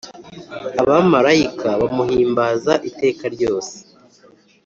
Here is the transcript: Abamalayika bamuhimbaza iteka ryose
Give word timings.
Abamalayika 0.81 1.69
bamuhimbaza 1.81 2.73
iteka 2.89 3.23
ryose 3.35 3.75